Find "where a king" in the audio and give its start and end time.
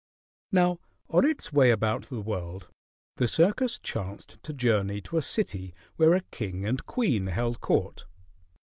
5.95-6.65